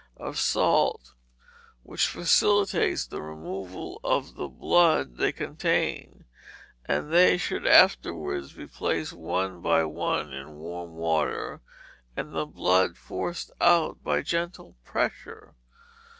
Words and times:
of 0.17 0.39
salt, 0.39 1.13
which 1.83 2.07
facilitates 2.07 3.05
the 3.05 3.21
removal 3.21 4.01
of 4.03 4.33
the 4.33 4.47
blood 4.47 5.17
they 5.17 5.31
contain; 5.31 6.25
and 6.85 7.13
they 7.13 7.37
should 7.37 7.67
afterwards 7.67 8.53
be 8.53 8.65
placed 8.65 9.13
one 9.13 9.61
by 9.61 9.83
one 9.83 10.33
in 10.33 10.55
warm 10.57 10.95
water, 10.95 11.61
and 12.17 12.33
the 12.33 12.47
blood 12.47 12.97
forced 12.97 13.51
out 13.61 14.03
by 14.03 14.23
gentle 14.23 14.75
pressure. 14.83 15.53